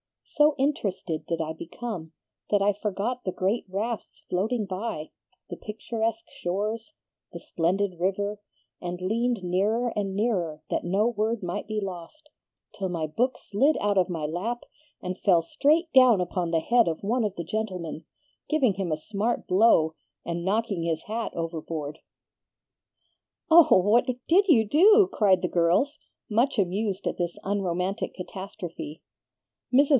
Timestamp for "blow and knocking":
19.45-20.81